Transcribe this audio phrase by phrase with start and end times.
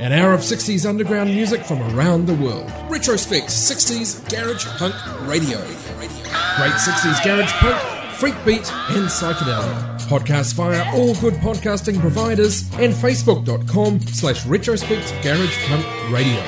[0.00, 2.70] An hour of 60s underground music from around the world.
[2.88, 4.94] Retrospect 60s Garage Punk
[5.26, 5.58] Radio.
[5.58, 7.76] Great 60s Garage Punk,
[8.14, 9.98] Freak Beat, and Psychedelic.
[10.02, 16.40] Podcast via all good podcasting providers and facebook.com slash retrospect garage punk radio.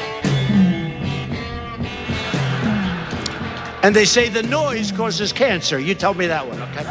[3.82, 5.80] And they say the noise causes cancer.
[5.80, 6.84] You tell me that one, okay?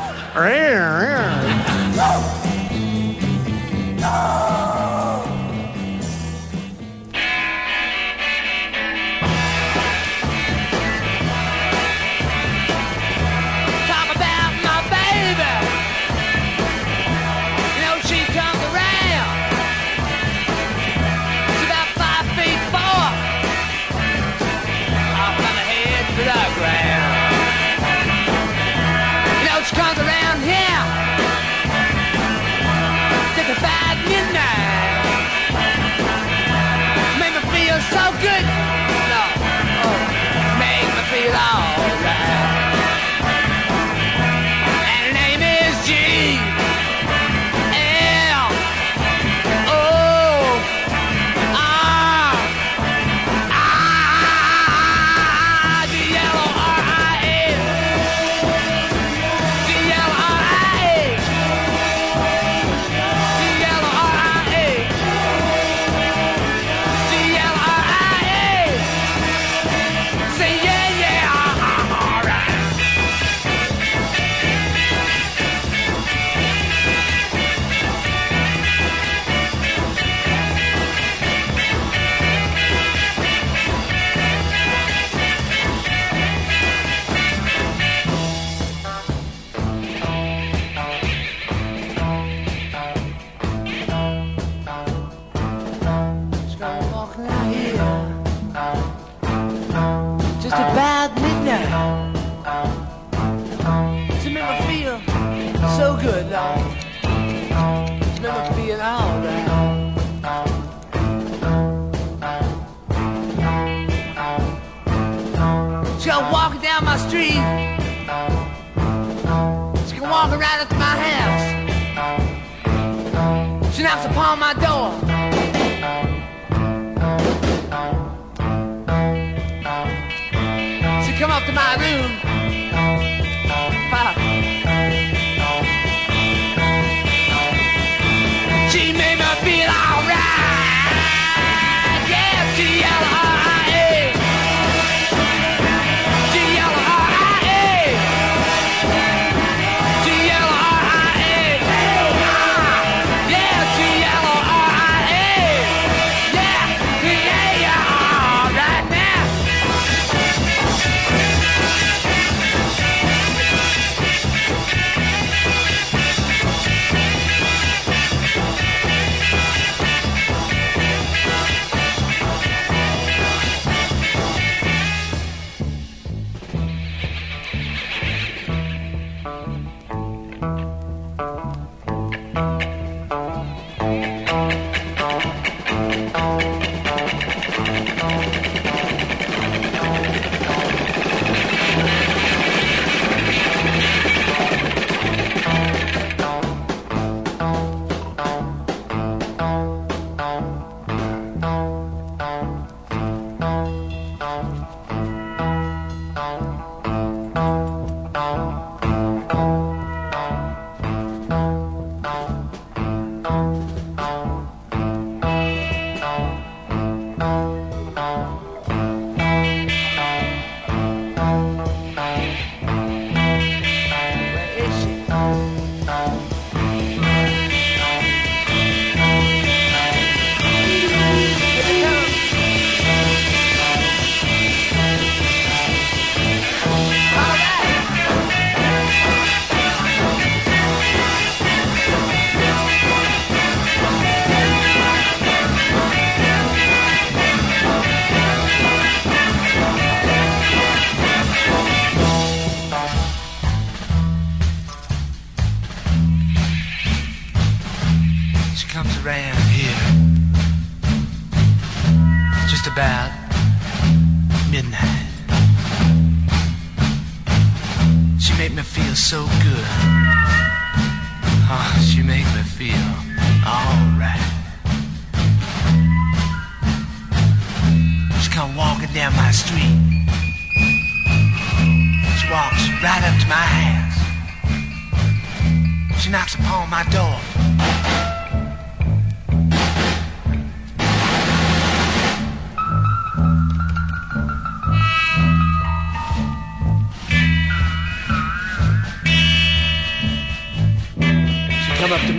[4.00, 4.99] about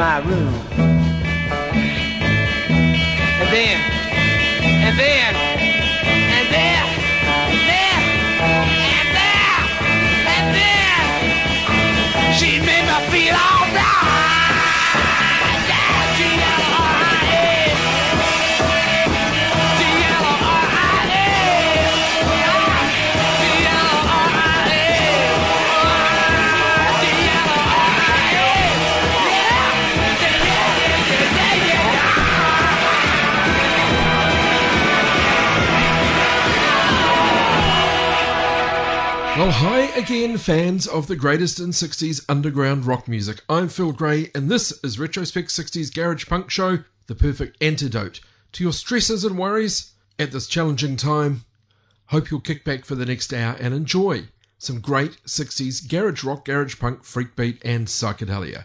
[0.00, 0.69] my room.
[40.00, 43.42] Again, fans of the greatest in 60s underground rock music.
[43.50, 48.20] I'm Phil Gray, and this is Retrospect 60s Garage Punk Show, the perfect antidote
[48.52, 51.44] to your stresses and worries at this challenging time.
[52.06, 56.46] Hope you'll kick back for the next hour and enjoy some great 60s garage rock,
[56.46, 58.64] garage punk, freak beat, and psychedelia.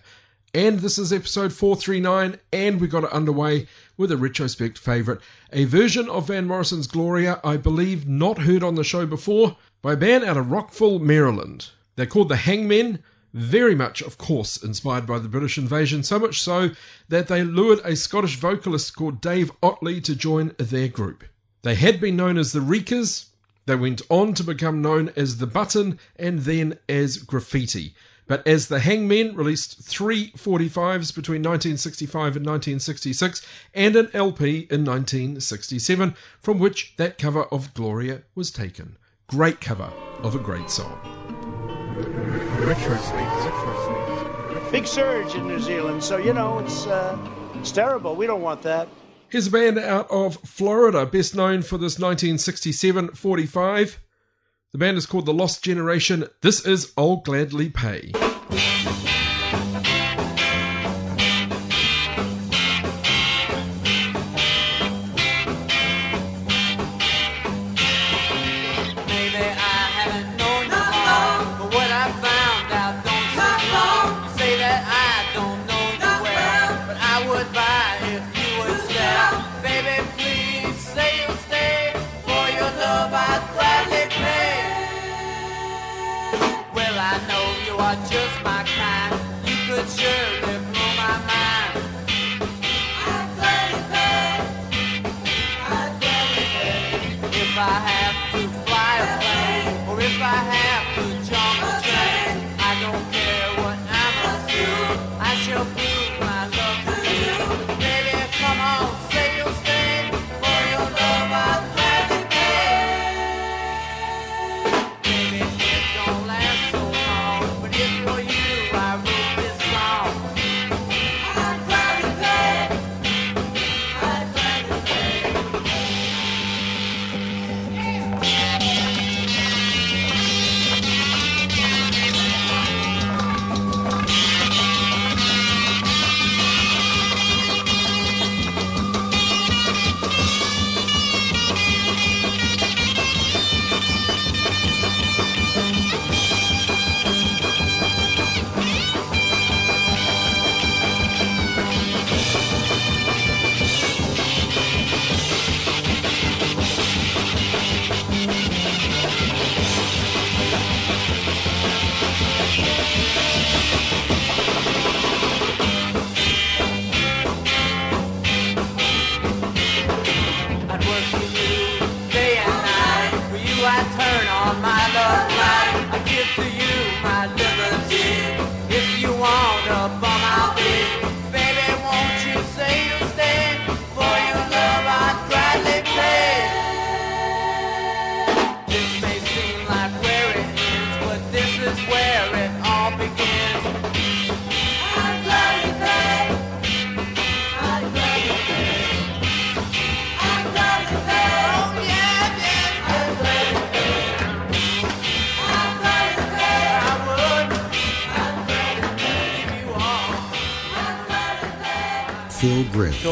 [0.54, 3.68] And this is episode 439, and we got it underway
[3.98, 5.20] with a retrospect favourite,
[5.52, 9.94] a version of Van Morrison's Gloria, I believe not heard on the show before, by
[9.94, 11.70] a band out of Rockville, Maryland.
[11.96, 13.04] They're called the Hangmen,
[13.36, 16.72] very much, of course, inspired by the British invasion, so much so
[17.08, 21.24] that they lured a Scottish vocalist called Dave Otley to join their group.
[21.62, 23.28] They had been known as the Reekers,
[23.68, 27.94] they went on to become known as the Button and then as Graffiti.
[28.26, 33.46] But as the Hangmen released three 45s between 1965 and 1966
[33.76, 38.98] and an LP in 1967, from which that cover of Gloria was taken.
[39.28, 39.92] Great cover
[40.22, 41.00] of a great song.
[44.72, 47.18] Big surge in New Zealand, so you know it's uh,
[47.56, 48.16] it's terrible.
[48.16, 48.88] We don't want that.
[49.30, 54.00] Here's a band out of Florida, best known for this 1967 45.
[54.72, 56.28] The band is called The Lost Generation.
[56.42, 58.12] This is I'll Gladly Pay.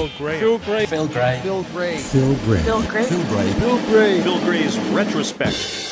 [0.10, 0.40] Phil Gray.
[0.40, 0.86] Phil Gray.
[0.86, 1.40] Phil Gray.
[1.40, 1.98] Phil Gray.
[1.98, 2.36] Phil
[2.84, 3.06] Gray.
[3.06, 3.54] Phil Gray.
[3.54, 4.22] Phil Gray.
[4.22, 5.83] Phil Gray's retrospect.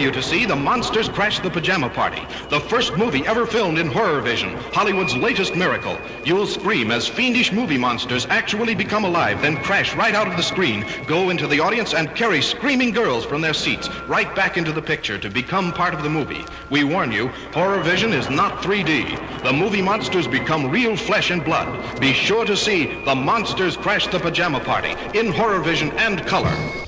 [0.00, 3.86] you to see The Monsters Crash the Pajama Party, the first movie ever filmed in
[3.86, 5.98] horror vision, Hollywood's latest miracle.
[6.24, 10.42] You'll scream as fiendish movie monsters actually become alive, then crash right out of the
[10.42, 14.72] screen, go into the audience, and carry screaming girls from their seats right back into
[14.72, 16.44] the picture to become part of the movie.
[16.70, 19.42] We warn you, horror vision is not 3D.
[19.42, 22.00] The movie monsters become real flesh and blood.
[22.00, 26.79] Be sure to see The Monsters Crash the Pajama Party in horror vision and color.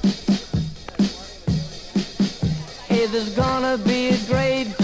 [3.11, 4.82] There's gonna be a great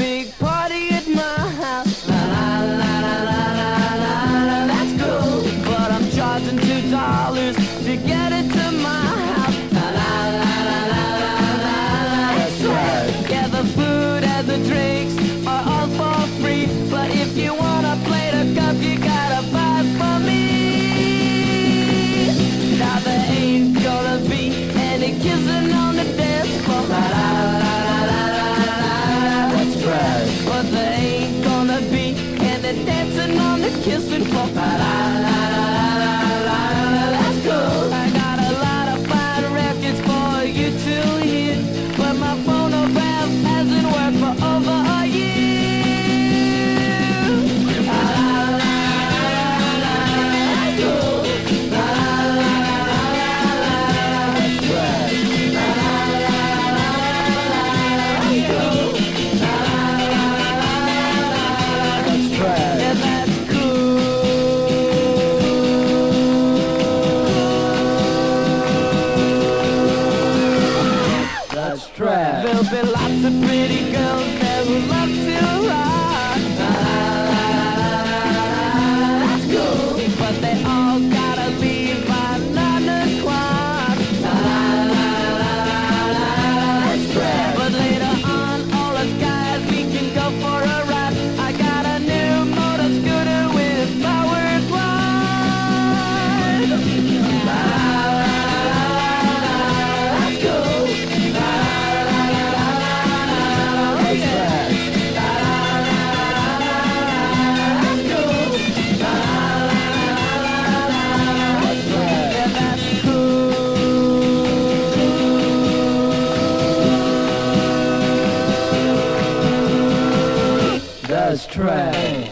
[121.59, 122.29] trash.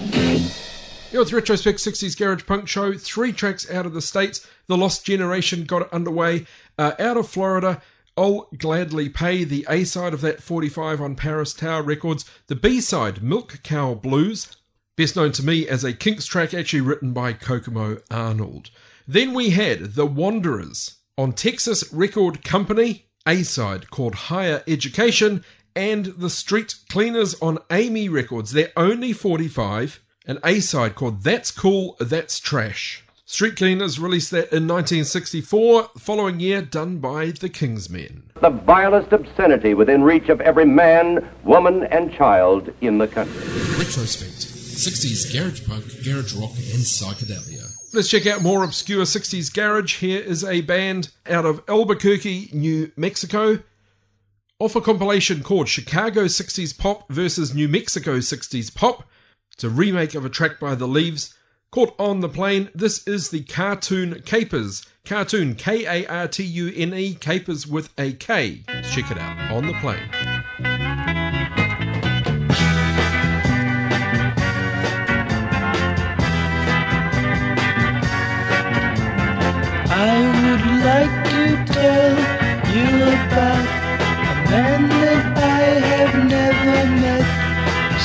[1.11, 4.47] Here with Retrospect 60s Garage Punk Show, three tracks out of the States.
[4.69, 6.47] The Lost Generation got it underway.
[6.79, 7.83] Uh, out of Florida,
[8.17, 12.25] I'll Gladly Pay, the A side of that 45 on Paris Tower Records.
[12.47, 14.57] The B side, Milk Cow Blues,
[14.97, 18.71] best known to me as a Kinks track actually written by Kokomo Arnold.
[19.09, 25.45] Then we had The Wanderers on Texas Record Company, A side called Higher Education,
[25.77, 31.51] and The Street Cleaners on Amy Records, They're only 45, an A side called That's
[31.51, 33.05] Cool, That's Trash.
[33.27, 38.23] Street Cleaners released that in 1964, the following year done by the Kingsmen.
[38.41, 43.35] The vilest obscenity within reach of every man, woman, and child in the country.
[43.79, 47.65] Retrospect 60s Garage Punk, Garage Rock, and Psychedelia.
[47.93, 50.01] Let's check out more obscure 60s garage.
[50.01, 53.61] Here is a band out of Albuquerque, New Mexico.
[54.59, 59.07] Off a compilation called Chicago 60s Pop versus New Mexico 60s Pop.
[59.53, 61.35] It's a remake of a track by The Leaves
[61.71, 62.71] called On the Plane.
[62.75, 64.87] This is the Kartune Kapers.
[65.05, 68.63] Cartoon K A R T U N E, Capers with a K.
[68.67, 69.53] Let's check it out.
[69.53, 70.09] On the Plane.
[79.89, 80.26] I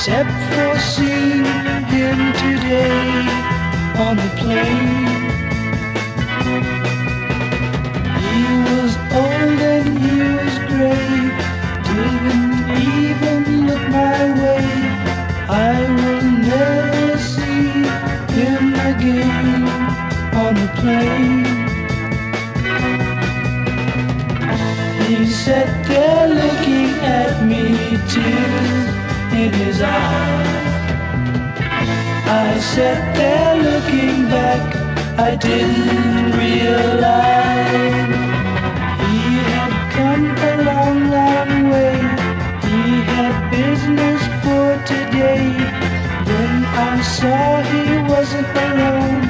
[0.04, 1.46] except for seeing
[1.94, 3.22] him today
[4.02, 5.06] on the plane.
[8.18, 11.20] He was old and he was gray,
[11.86, 12.66] didn't
[12.98, 14.66] even look my way.
[15.48, 17.70] I will never see
[18.34, 19.68] him again
[20.34, 21.46] on the plane.
[25.06, 28.61] He sat there looking at me, tears
[29.52, 30.48] in his eyes.
[32.46, 34.64] I sat there looking back,
[35.20, 38.12] I didn't realize
[39.04, 39.18] he
[39.52, 41.98] had come a long, long way.
[42.70, 45.46] He had business for today.
[46.30, 49.22] Then I saw he wasn't alone.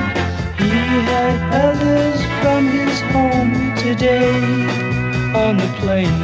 [0.61, 0.73] He
[1.11, 4.33] had others from his home today
[5.43, 6.20] on the plane.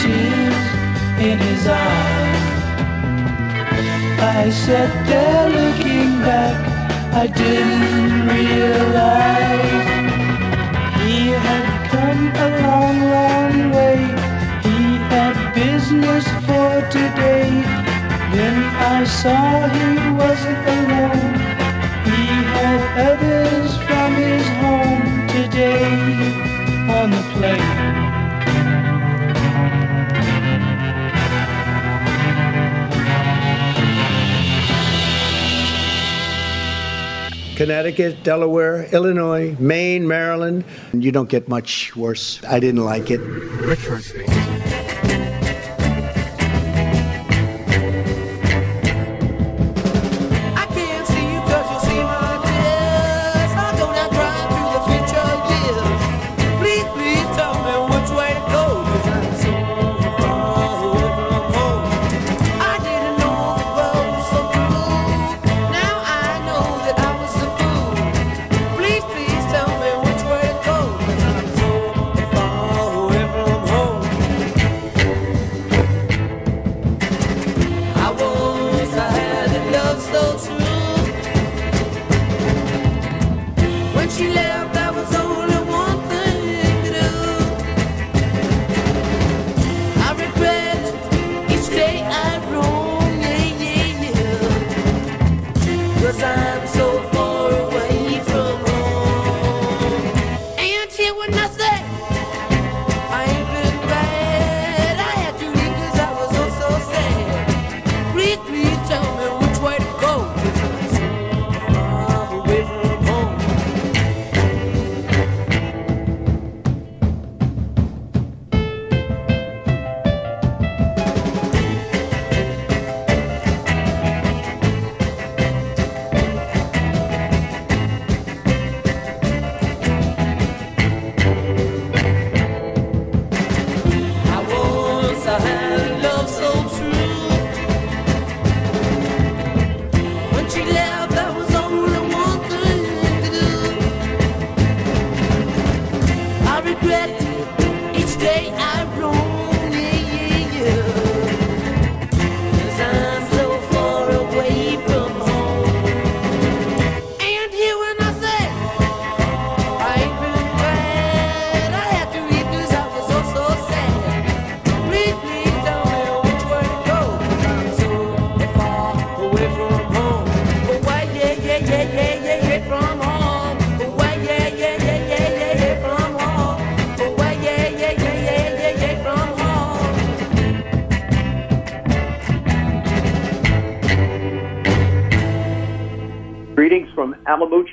[0.00, 0.64] Tears
[1.28, 2.50] in his eyes.
[4.22, 6.56] I sat there looking back,
[7.12, 9.90] I didn't realize
[11.02, 13.98] he had come a long, long way.
[14.66, 14.78] He
[15.12, 17.48] had business for today.
[18.34, 18.58] Then
[18.96, 19.88] I saw he
[20.22, 21.34] wasn't alone.
[22.10, 22.22] He
[22.56, 26.50] had others from his home today
[26.98, 27.69] on the plane.
[37.60, 40.64] Connecticut, Delaware, Illinois, Maine, Maryland.
[40.94, 42.42] You don't get much worse.
[42.48, 43.20] I didn't like it.
[43.20, 44.39] I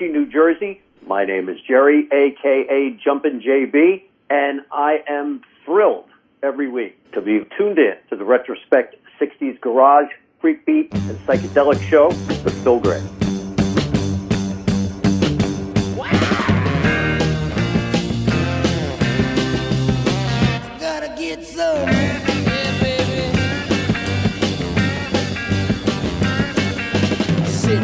[0.05, 0.81] New Jersey.
[1.07, 6.09] My name is Jerry, aka Jumpin' JB, and I am thrilled
[6.43, 11.81] every week to be tuned in to the Retrospect 60s Garage, Freak Beat, and Psychedelic
[11.89, 13.26] Show with Phil Gray.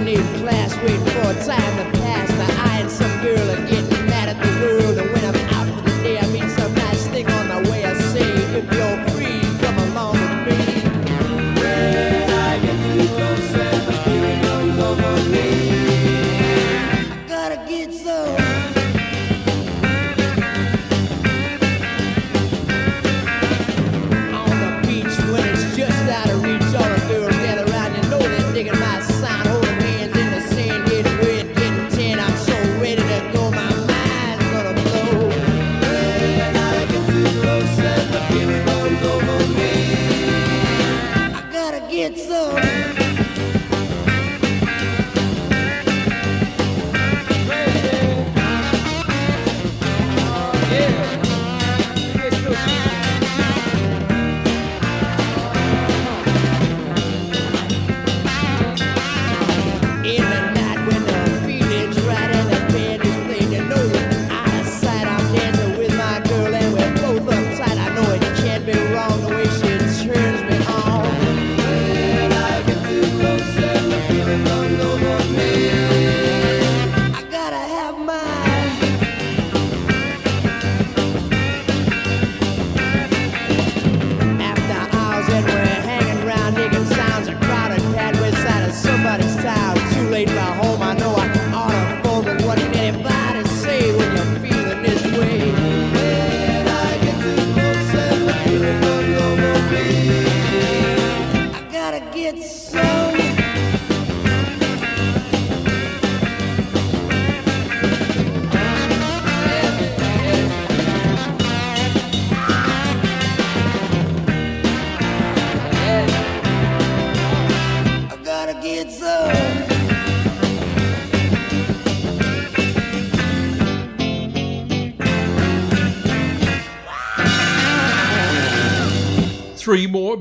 [0.06, 2.33] In class waiting for a time to pass.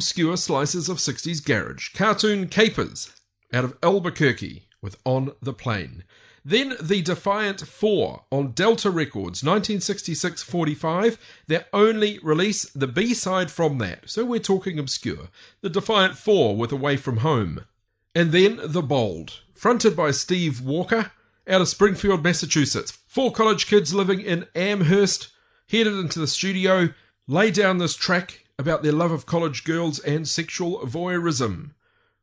[0.02, 1.94] Obscure slices of 60s garage.
[1.94, 3.14] Kartune Kapers
[3.52, 6.02] out of Albuquerque with On the Plane.
[6.44, 11.18] Then the Defiant 4 on Delta Records, 1966 45.
[11.46, 14.10] Their only release, the B side from that.
[14.10, 15.28] So we're talking obscure.
[15.60, 17.64] The Defiant 4 with Away From Home.
[18.12, 21.12] And then The Bold, fronted by Steve Walker
[21.46, 22.98] out of Springfield, Massachusetts.
[23.06, 25.28] Four college kids living in Amherst
[25.68, 26.88] headed into the studio,
[27.28, 31.70] lay down this track about their love of college girls and sexual voyeurism.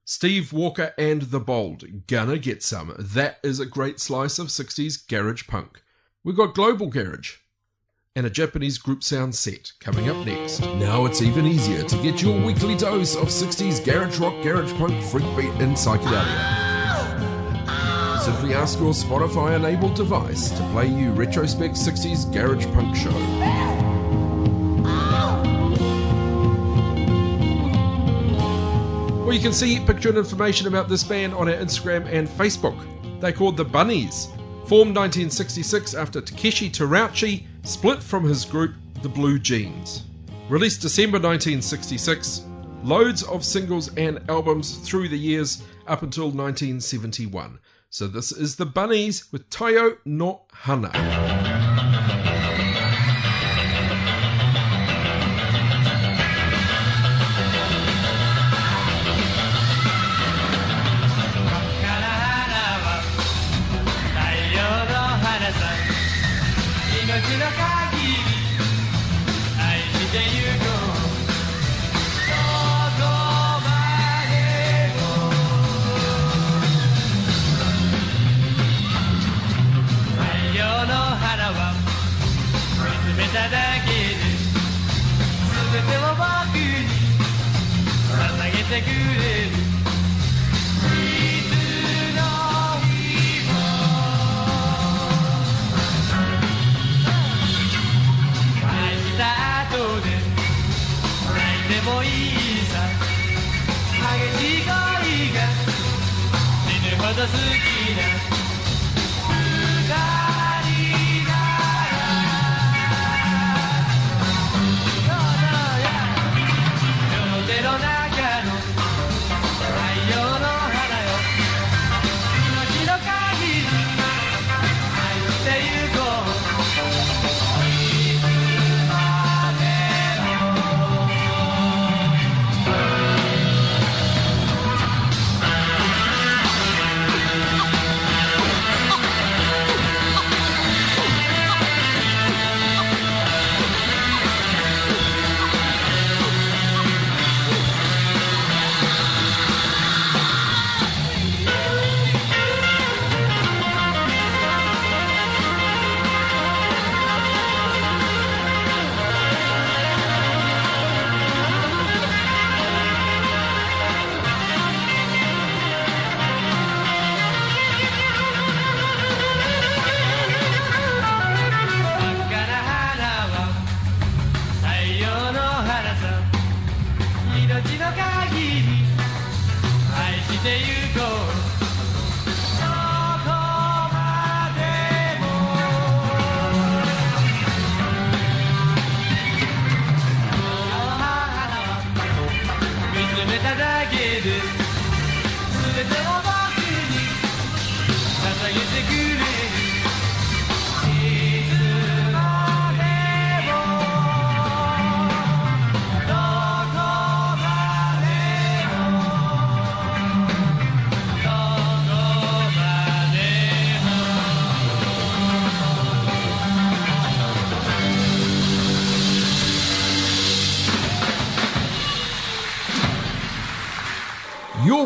[0.06, 2.96] Steve Walker and The Bold, gonna get some.
[2.98, 5.84] That is a great slice of 60s garage punk.
[6.24, 7.38] We've got Global Garage
[8.16, 10.62] and a Japanese group sound set coming up next.
[10.62, 15.02] Now it's even easier to get your weekly dose of 60s garage rock, garage punk,
[15.04, 16.70] freak beat, and psychedelia.
[18.20, 23.89] Simply ask your Spotify enabled device to play you Retrospect 60s Garage Punk Show.
[29.30, 32.76] Well, you can see picture and information about this band on our Instagram and Facebook.
[33.22, 34.26] They're called the Bunnies.
[34.66, 40.06] Formed 1966 after Takeshi Terauchi split from his group, the Blue Jeans.
[40.50, 42.46] Released December 1966,
[42.84, 47.60] loads of singles and albums through the years up until 1971.
[47.92, 51.29] So this is the Bunnies with Tayo no Hana.
[88.80, 89.39] güle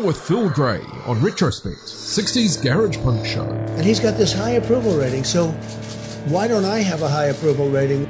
[0.04, 3.44] with Phil Gray on Retrospect, 60s Garage Punk Show.
[3.44, 5.48] And he's got this high approval rating, so
[6.28, 8.04] why don't I have a high approval rating?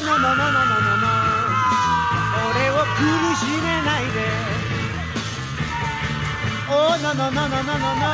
[0.00, 1.08] ものものの
[2.48, 4.30] 俺を苦しめないで。
[6.68, 8.06] おののののののの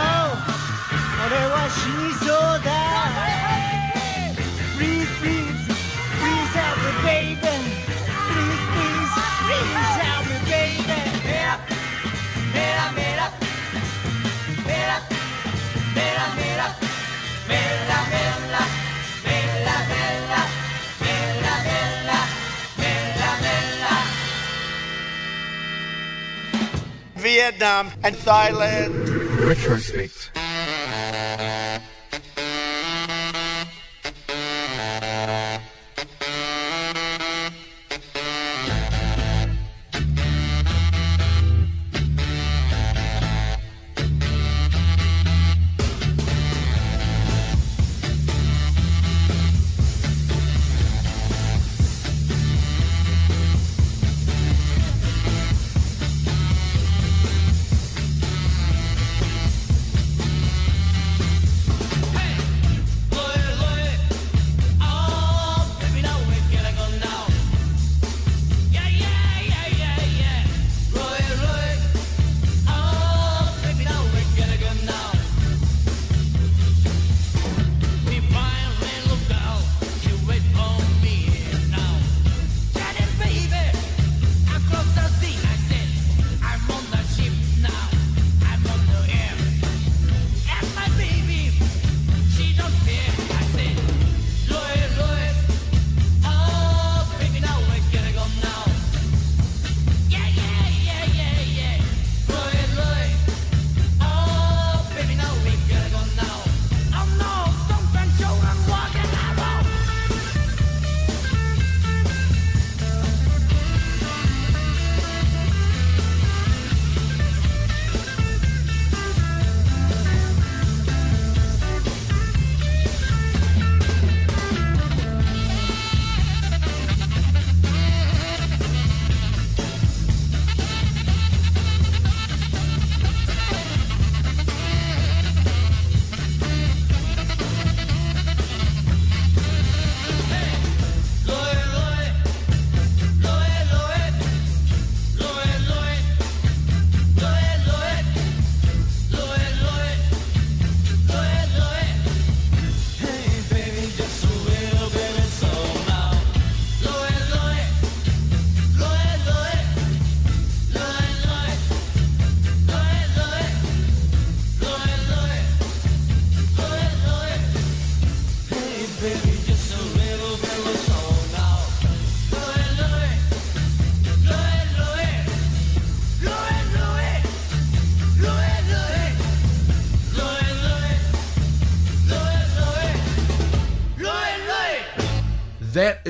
[1.27, 2.29] 俺は死にそう
[2.65, 3.34] だ。
[27.25, 28.93] Vietnam and Thailand.
[29.49, 30.24] Retrospect.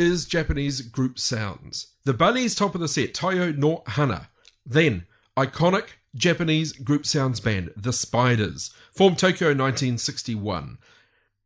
[0.05, 1.95] Is Japanese group sounds.
[2.05, 4.29] The Bunnies top of the set, Toyo no Hana.
[4.67, 10.77] Then, iconic Japanese group sounds band, The Spiders, formed Tokyo 1961.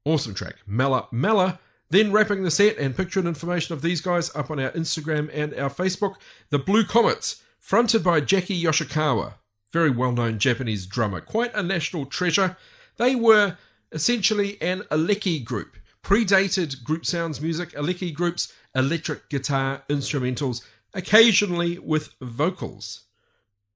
[0.05, 1.61] Awesome track, Mela Mela.
[1.91, 5.31] Then wrapping the set and picture and information of these guys up on our Instagram
[5.33, 6.17] and our Facebook,
[6.51, 9.35] The Blue Comets, fronted by Jackie Yoshikawa,
[9.73, 12.57] very well known Japanese drummer, quite a national treasure.
[12.97, 13.57] They were
[13.93, 20.63] essentially an Eleki group, predated group sounds music, Eleki groups, electric guitar instrumentals,
[20.95, 23.05] occasionally with vocals.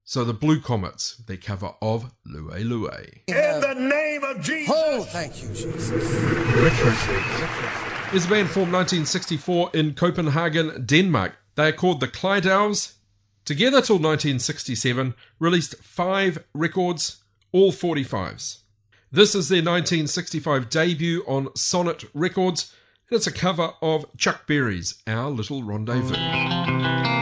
[0.04, 2.88] So the Blue Comets, their cover of Lue Lue.
[3.28, 4.74] In the name of Jesus.
[4.76, 5.92] Oh, thank you, Jesus.
[8.12, 11.36] is a band formed 1964 in Copenhagen, Denmark.
[11.54, 12.94] They are called the Clydales.
[13.44, 17.22] Together till 1967, released five records,
[17.52, 18.61] all 45s.
[19.14, 22.74] This is their 1965 debut on Sonet Records,
[23.10, 27.21] and it's a cover of Chuck Berry's Our Little Rendezvous.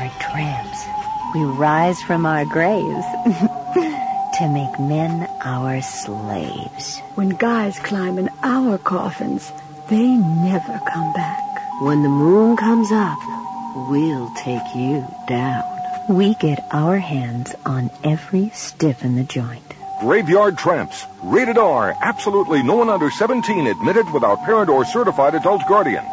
[0.00, 0.86] Graveyard tramps.
[1.34, 3.04] We rise from our graves
[4.38, 7.00] to make men our slaves.
[7.14, 9.52] When guys climb in our coffins,
[9.88, 11.82] they never come back.
[11.82, 13.18] When the moon comes up,
[13.88, 15.64] we'll take you down.
[16.08, 19.62] We get our hands on every stiff in the joint.
[20.00, 21.06] Graveyard Tramps.
[21.22, 21.94] Rated R.
[22.00, 26.04] Absolutely no one under 17 admitted without parent or certified adult guardian.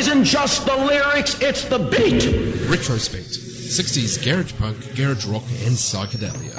[0.00, 2.24] Isn't just the lyrics, it's the beat.
[2.70, 6.56] Retrospect 60s garage punk, garage rock, and psychedelia.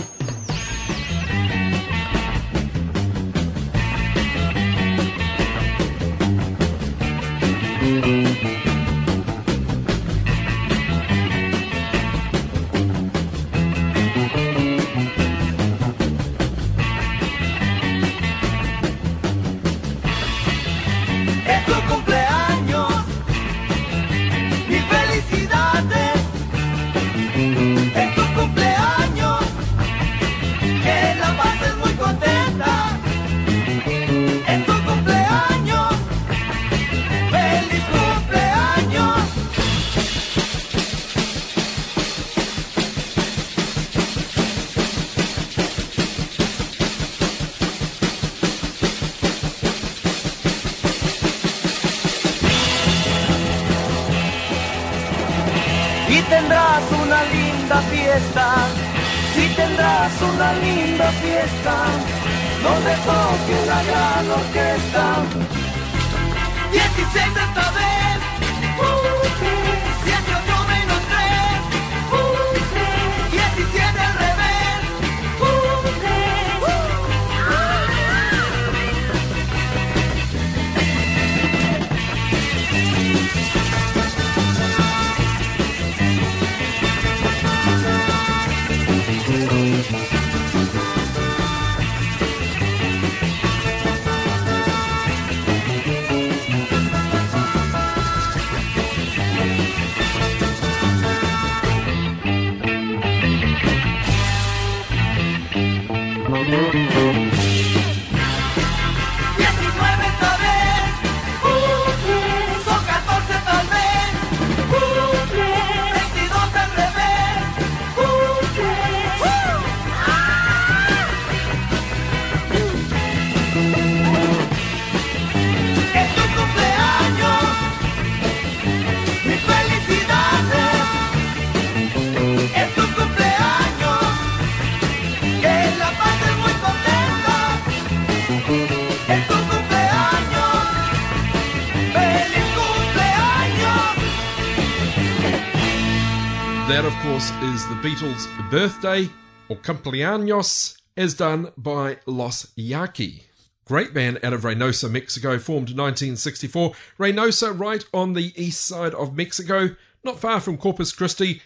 [147.82, 149.10] Beatles' birthday,
[149.50, 153.24] or cumpleaños, as done by Los Yaqui.
[153.66, 156.74] Great band out of Reynosa, Mexico, formed in 1964.
[157.00, 161.42] Reynosa, right on the east side of Mexico, not far from Corpus Christi,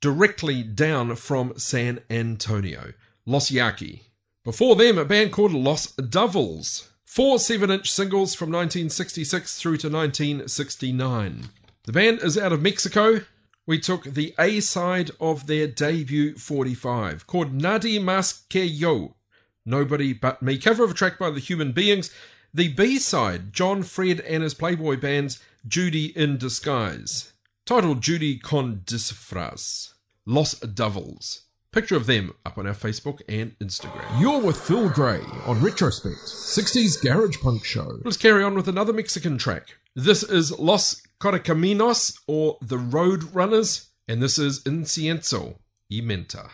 [0.00, 2.92] directly down from San Antonio.
[3.26, 4.02] Los Yaqui.
[4.44, 6.88] Before them, a band called Los Devils.
[7.04, 11.48] Four 7 inch singles from 1966 through to 1969.
[11.82, 13.22] The band is out of Mexico.
[13.70, 19.14] We took the A side of their debut 45 called Nadie Mas Que Yo.
[19.64, 20.58] Nobody But Me.
[20.58, 22.12] Cover of a track by the Human Beinz.
[22.52, 27.32] The B side, John Fred and his Playboy band's Judy in Disguise.
[27.64, 29.92] Titled Judy con Disfraz.
[30.26, 31.42] Los Devils.
[31.70, 34.20] Picture of them up on our Facebook and Instagram.
[34.20, 38.00] You're with Phil Gray on Retrospect, 60s Garage Punk Show.
[38.04, 39.76] Let's carry on with another Mexican track.
[39.94, 45.58] This is Los Correcaminos or The Road Runners, and this is Incienso
[45.90, 46.48] y Menta.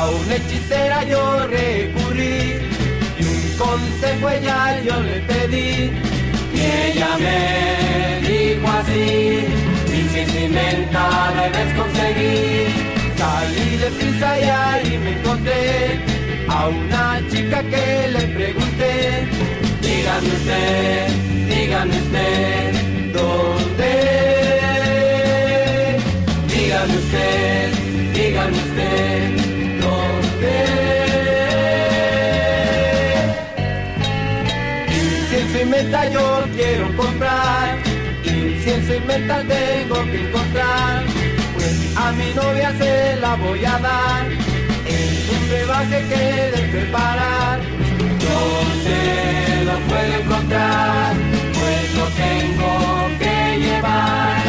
[0.00, 2.56] A una hechicera yo recurrí
[3.18, 5.90] y un consejo ella yo le pedí.
[6.54, 9.44] Y ella me dijo así,
[10.34, 11.04] mi menta
[11.36, 12.68] debes conseguir.
[13.18, 16.00] Salí de prisa y ahí me encontré
[16.48, 19.28] a una chica que le pregunté,
[19.82, 21.08] dígame usted,
[21.46, 23.92] dígame usted, ¿dónde?
[26.48, 27.72] Dígame usted,
[28.14, 29.39] dígame usted,
[35.60, 37.78] y menta yo quiero comprar,
[38.24, 41.04] incienso y menta tengo que encontrar,
[41.54, 47.60] pues a mi novia se la voy a dar, en un brebaje que de preparar.
[48.26, 51.14] ¿Dónde lo puedo encontrar?
[51.52, 54.39] Pues lo tengo que llevar.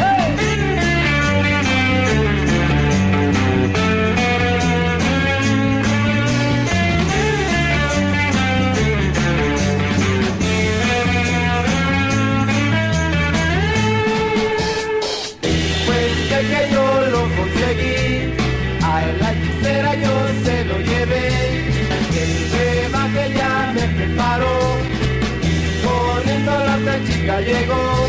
[26.92, 28.08] Otra chica llegó,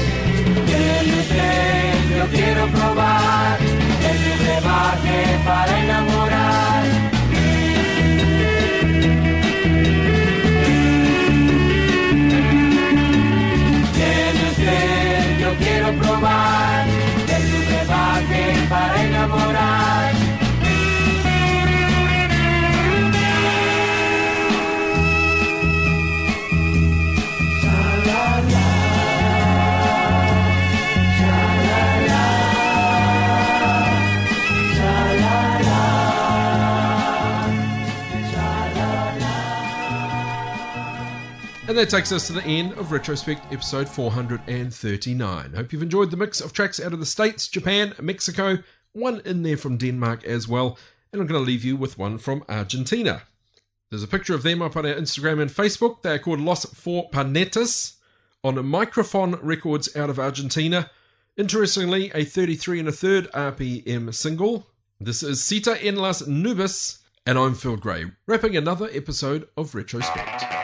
[0.66, 7.13] que usted yo quiero probar, un brebaje para enamorar.
[41.74, 45.54] And that takes us to the end of Retrospect episode 439.
[45.56, 48.60] Hope you've enjoyed the mix of tracks out of the States, Japan, Mexico,
[48.92, 50.78] one in there from Denmark as well,
[51.12, 53.24] and I'm going to leave you with one from Argentina.
[53.90, 56.04] There's a picture of them up on our Instagram and Facebook.
[56.04, 57.96] They are called Los Four Panetas
[58.44, 60.92] on Microphone Records out of Argentina.
[61.38, 64.68] Interestingly, a 33 and a third RPM single.
[65.02, 70.63] This is Cita en las Nubes, and I'm Phil Gray, wrapping another episode of Retrospect.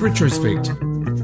[0.00, 0.68] With Retrospect.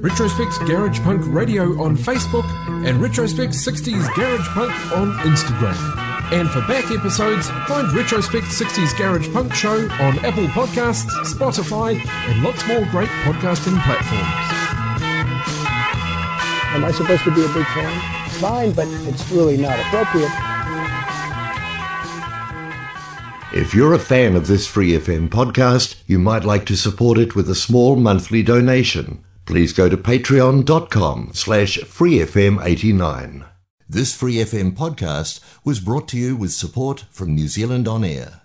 [0.03, 2.45] Retrospect's Garage Punk Radio on Facebook
[2.87, 6.33] and Retrospect 60s Garage Punk on Instagram.
[6.33, 11.95] And for back episodes, find Retrospect 60s Garage Punk Show on Apple Podcasts, Spotify,
[12.29, 14.55] and lots more great podcasting platforms.
[16.75, 18.31] Am I supposed to be a big fan?
[18.41, 20.54] Fine, but it's really not appropriate.
[23.65, 27.35] If you're a fan of this Free FM podcast, you might like to support it
[27.35, 29.25] with a small monthly donation.
[29.47, 33.49] Please go to patreon.com slash freefm89.
[33.89, 38.43] This Free FM podcast was brought to you with support from New Zealand On Air.